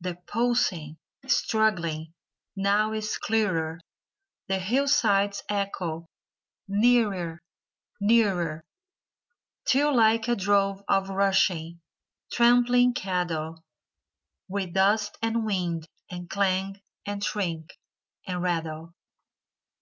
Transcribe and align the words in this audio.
The 0.00 0.14
pulsing, 0.26 0.96
struggling, 1.26 2.14
now 2.56 2.94
is 2.94 3.18
clearer! 3.18 3.78
The 4.48 4.58
hillsides 4.58 5.42
echo 5.50 6.06
nearer, 6.66 7.42
nearer," 8.00 8.64
Till 9.66 9.94
like 9.94 10.28
a 10.28 10.34
drove 10.34 10.82
of 10.88 11.10
rushing, 11.10 11.82
trampling 12.32 12.94
cattle. 12.94 13.62
With 14.48 14.72
dust 14.72 15.18
and 15.20 15.44
wind 15.44 15.86
and 16.10 16.30
clang 16.30 16.80
and 17.04 17.22
shriek 17.22 17.76
and 18.26 18.40
rattle. 18.42 18.94